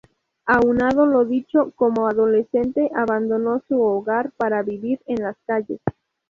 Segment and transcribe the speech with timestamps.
[0.47, 5.79] Aunado lo dicho, como adolescente abandonó su hogar para vivir en las calles.